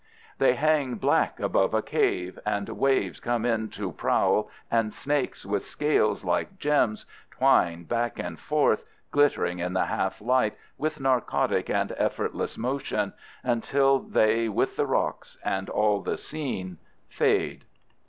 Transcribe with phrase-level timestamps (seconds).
[0.39, 5.61] They hang black above a cave, and waves come in to prowl and snakes with
[5.63, 11.93] scales like gems twine back and forth, glittering in the half light, with narcotic and
[11.97, 16.77] effortless motion, until they with the rocks and all the scene
[17.07, 17.63] fade.